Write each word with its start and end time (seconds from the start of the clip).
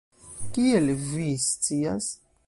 Kiel 0.55 0.89
vi 1.01 1.27
scias? 1.43 2.09